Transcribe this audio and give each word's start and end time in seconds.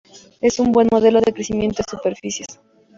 Es 0.41 0.57
un 0.59 0.71
buen 0.71 0.87
modelo 0.91 1.21
de 1.21 1.31
crecimiento 1.31 1.83
de 1.85 1.91
superficies. 1.91 2.47